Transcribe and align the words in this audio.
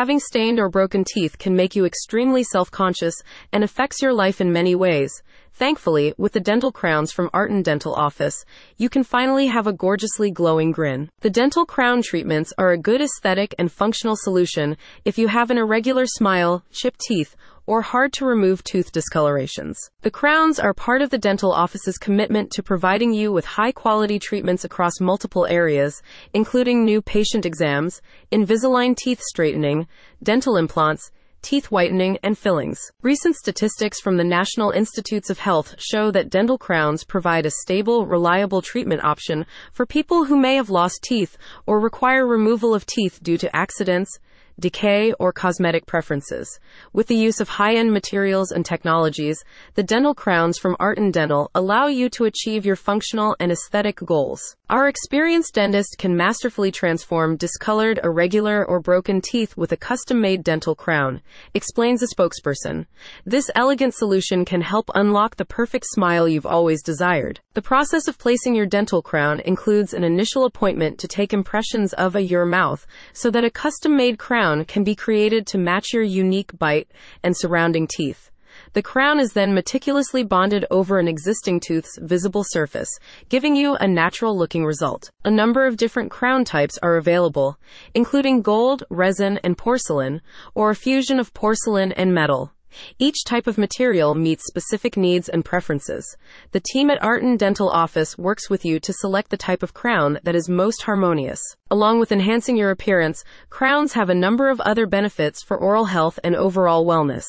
Having 0.00 0.20
stained 0.20 0.58
or 0.58 0.70
broken 0.70 1.04
teeth 1.04 1.36
can 1.36 1.54
make 1.54 1.76
you 1.76 1.84
extremely 1.84 2.42
self 2.42 2.70
conscious 2.70 3.14
and 3.52 3.62
affects 3.62 4.00
your 4.00 4.14
life 4.14 4.40
in 4.40 4.50
many 4.50 4.74
ways. 4.74 5.12
Thankfully, 5.52 6.14
with 6.16 6.32
the 6.32 6.40
dental 6.40 6.72
crowns 6.72 7.12
from 7.12 7.28
Artin 7.34 7.62
Dental 7.62 7.92
Office, 7.92 8.46
you 8.78 8.88
can 8.88 9.04
finally 9.04 9.48
have 9.48 9.66
a 9.66 9.74
gorgeously 9.74 10.30
glowing 10.30 10.72
grin. 10.72 11.10
The 11.20 11.28
dental 11.28 11.66
crown 11.66 12.00
treatments 12.00 12.50
are 12.56 12.70
a 12.70 12.78
good 12.78 13.02
aesthetic 13.02 13.54
and 13.58 13.70
functional 13.70 14.16
solution 14.16 14.78
if 15.04 15.18
you 15.18 15.28
have 15.28 15.50
an 15.50 15.58
irregular 15.58 16.06
smile, 16.06 16.64
chipped 16.72 17.00
teeth, 17.00 17.36
or 17.70 17.82
hard 17.82 18.12
to 18.12 18.26
remove 18.26 18.64
tooth 18.64 18.90
discolorations. 18.90 19.76
The 20.02 20.10
crowns 20.10 20.58
are 20.58 20.74
part 20.74 21.02
of 21.02 21.10
the 21.10 21.18
dental 21.18 21.52
office's 21.52 21.98
commitment 21.98 22.50
to 22.50 22.64
providing 22.64 23.12
you 23.12 23.30
with 23.30 23.44
high 23.44 23.70
quality 23.70 24.18
treatments 24.18 24.64
across 24.64 24.98
multiple 25.00 25.46
areas, 25.46 26.02
including 26.34 26.84
new 26.84 27.00
patient 27.00 27.46
exams, 27.46 28.02
Invisalign 28.32 28.96
teeth 28.96 29.20
straightening, 29.22 29.86
dental 30.20 30.56
implants, 30.56 31.12
teeth 31.42 31.66
whitening, 31.66 32.18
and 32.24 32.36
fillings. 32.36 32.80
Recent 33.02 33.36
statistics 33.36 34.00
from 34.00 34.16
the 34.16 34.24
National 34.24 34.72
Institutes 34.72 35.30
of 35.30 35.38
Health 35.38 35.76
show 35.78 36.10
that 36.10 36.28
dental 36.28 36.58
crowns 36.58 37.04
provide 37.04 37.46
a 37.46 37.52
stable, 37.62 38.04
reliable 38.04 38.62
treatment 38.62 39.04
option 39.04 39.46
for 39.72 39.86
people 39.86 40.24
who 40.24 40.36
may 40.36 40.56
have 40.56 40.70
lost 40.70 41.04
teeth 41.04 41.38
or 41.66 41.78
require 41.78 42.26
removal 42.26 42.74
of 42.74 42.84
teeth 42.84 43.20
due 43.22 43.38
to 43.38 43.54
accidents, 43.54 44.18
decay, 44.60 45.12
or 45.18 45.32
cosmetic 45.32 45.86
preferences. 45.86 46.60
With 46.92 47.06
the 47.06 47.16
use 47.16 47.40
of 47.40 47.48
high 47.48 47.74
end 47.74 47.92
materials 47.92 48.52
and 48.52 48.64
technologies, 48.64 49.42
the 49.74 49.82
dental 49.82 50.14
crowns 50.14 50.58
from 50.58 50.76
Artin 50.76 51.10
Dental 51.10 51.50
allow 51.54 51.86
you 51.86 52.08
to 52.10 52.26
achieve 52.26 52.64
your 52.64 52.76
functional 52.76 53.34
and 53.40 53.50
aesthetic 53.50 53.96
goals. 53.96 54.56
Our 54.68 54.86
experienced 54.86 55.54
dentist 55.54 55.96
can 55.98 56.16
masterfully 56.16 56.70
transform 56.70 57.36
discolored, 57.36 57.98
irregular, 58.04 58.64
or 58.64 58.78
broken 58.78 59.20
teeth 59.20 59.56
with 59.56 59.72
a 59.72 59.76
custom 59.76 60.20
made 60.20 60.44
dental 60.44 60.76
crown, 60.76 61.22
explains 61.54 62.02
a 62.02 62.06
spokesperson. 62.06 62.86
This 63.24 63.50
elegant 63.56 63.94
solution 63.94 64.44
can 64.44 64.60
help 64.60 64.88
unlock 64.94 65.36
the 65.36 65.44
perfect 65.44 65.86
smile 65.88 66.28
you've 66.28 66.46
always 66.46 66.82
desired. 66.82 67.40
The 67.52 67.62
process 67.62 68.06
of 68.06 68.16
placing 68.16 68.54
your 68.54 68.66
dental 68.66 69.02
crown 69.02 69.40
includes 69.40 69.92
an 69.92 70.04
initial 70.04 70.44
appointment 70.44 71.00
to 71.00 71.08
take 71.08 71.32
impressions 71.32 71.92
of 71.94 72.14
a 72.14 72.22
your 72.22 72.46
mouth 72.46 72.86
so 73.12 73.28
that 73.28 73.42
a 73.42 73.50
custom 73.50 73.96
made 73.96 74.20
crown 74.20 74.64
can 74.64 74.84
be 74.84 74.94
created 74.94 75.48
to 75.48 75.58
match 75.58 75.92
your 75.92 76.04
unique 76.04 76.56
bite 76.56 76.88
and 77.24 77.36
surrounding 77.36 77.88
teeth. 77.88 78.30
The 78.74 78.82
crown 78.82 79.18
is 79.18 79.32
then 79.32 79.52
meticulously 79.52 80.22
bonded 80.22 80.64
over 80.70 81.00
an 81.00 81.08
existing 81.08 81.58
tooth's 81.58 81.98
visible 82.00 82.44
surface, 82.46 83.00
giving 83.28 83.56
you 83.56 83.74
a 83.74 83.88
natural 83.88 84.38
looking 84.38 84.64
result. 84.64 85.10
A 85.24 85.30
number 85.30 85.66
of 85.66 85.76
different 85.76 86.12
crown 86.12 86.44
types 86.44 86.78
are 86.84 86.98
available, 86.98 87.58
including 87.94 88.42
gold, 88.42 88.84
resin, 88.90 89.40
and 89.42 89.58
porcelain, 89.58 90.22
or 90.54 90.70
a 90.70 90.76
fusion 90.76 91.18
of 91.18 91.34
porcelain 91.34 91.90
and 91.90 92.14
metal. 92.14 92.52
Each 92.98 93.24
type 93.24 93.46
of 93.46 93.58
material 93.58 94.14
meets 94.14 94.46
specific 94.46 94.96
needs 94.96 95.28
and 95.28 95.44
preferences. 95.44 96.16
The 96.52 96.60
team 96.60 96.90
at 96.90 97.00
Artin 97.00 97.36
Dental 97.36 97.68
Office 97.68 98.18
works 98.18 98.48
with 98.48 98.64
you 98.64 98.80
to 98.80 98.92
select 98.92 99.30
the 99.30 99.36
type 99.36 99.62
of 99.62 99.74
crown 99.74 100.18
that 100.22 100.34
is 100.34 100.48
most 100.48 100.82
harmonious. 100.82 101.40
Along 101.70 102.00
with 102.00 102.12
enhancing 102.12 102.56
your 102.56 102.70
appearance, 102.70 103.24
crowns 103.48 103.94
have 103.94 104.10
a 104.10 104.14
number 104.14 104.48
of 104.48 104.60
other 104.60 104.86
benefits 104.86 105.42
for 105.42 105.56
oral 105.56 105.86
health 105.86 106.18
and 106.22 106.34
overall 106.36 106.86
wellness. 106.86 107.24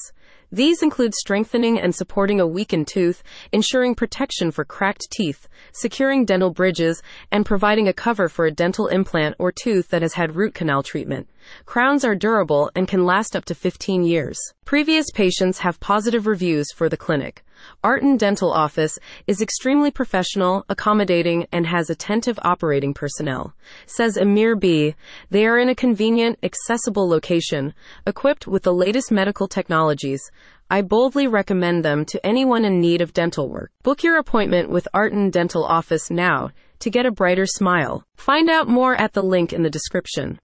These 0.53 0.83
include 0.83 1.13
strengthening 1.13 1.79
and 1.79 1.95
supporting 1.95 2.41
a 2.41 2.45
weakened 2.45 2.87
tooth, 2.87 3.23
ensuring 3.53 3.95
protection 3.95 4.51
for 4.51 4.65
cracked 4.65 5.09
teeth, 5.09 5.47
securing 5.71 6.25
dental 6.25 6.49
bridges, 6.49 7.01
and 7.31 7.45
providing 7.45 7.87
a 7.87 7.93
cover 7.93 8.27
for 8.27 8.45
a 8.45 8.51
dental 8.51 8.87
implant 8.87 9.37
or 9.39 9.53
tooth 9.53 9.87
that 9.89 10.01
has 10.01 10.15
had 10.15 10.35
root 10.35 10.53
canal 10.53 10.83
treatment. 10.83 11.29
Crowns 11.65 12.03
are 12.03 12.15
durable 12.15 12.69
and 12.75 12.85
can 12.85 13.05
last 13.05 13.33
up 13.33 13.45
to 13.45 13.55
15 13.55 14.03
years. 14.03 14.37
Previous 14.65 15.09
patients 15.11 15.59
have 15.59 15.79
positive 15.79 16.27
reviews 16.27 16.69
for 16.73 16.89
the 16.89 16.97
clinic. 16.97 17.45
Artin 17.83 18.17
Dental 18.17 18.51
Office 18.51 18.97
is 19.27 19.41
extremely 19.41 19.91
professional, 19.91 20.65
accommodating, 20.69 21.47
and 21.51 21.67
has 21.67 21.89
attentive 21.89 22.39
operating 22.43 22.93
personnel. 22.93 23.53
Says 23.85 24.17
Amir 24.17 24.55
B. 24.55 24.95
They 25.29 25.45
are 25.45 25.57
in 25.57 25.69
a 25.69 25.75
convenient, 25.75 26.39
accessible 26.43 27.07
location, 27.07 27.73
equipped 28.05 28.47
with 28.47 28.63
the 28.63 28.73
latest 28.73 29.11
medical 29.11 29.47
technologies. 29.47 30.21
I 30.69 30.81
boldly 30.81 31.27
recommend 31.27 31.83
them 31.83 32.05
to 32.05 32.25
anyone 32.25 32.63
in 32.63 32.79
need 32.79 33.01
of 33.01 33.13
dental 33.13 33.49
work. 33.49 33.71
Book 33.83 34.03
your 34.03 34.17
appointment 34.17 34.69
with 34.69 34.87
Artin 34.93 35.29
Dental 35.29 35.65
Office 35.65 36.09
now 36.09 36.51
to 36.79 36.89
get 36.89 37.05
a 37.05 37.11
brighter 37.11 37.45
smile. 37.45 38.03
Find 38.15 38.49
out 38.49 38.67
more 38.67 38.95
at 38.95 39.13
the 39.13 39.21
link 39.21 39.51
in 39.51 39.63
the 39.63 39.69
description. 39.69 40.39